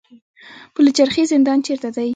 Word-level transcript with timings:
پل 0.73 0.85
چرخي 0.97 1.23
زندان 1.33 1.59
چیرته 1.65 1.89
دی؟ 1.95 2.09